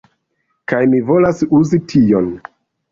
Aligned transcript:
Kaj 0.73 0.81
mi 0.95 1.03
volas 1.11 1.47
uzi 1.61 1.85
tion 1.95 2.37